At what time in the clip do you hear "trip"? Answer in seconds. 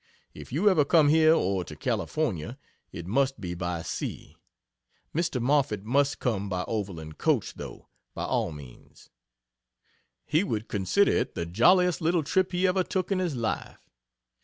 12.23-12.51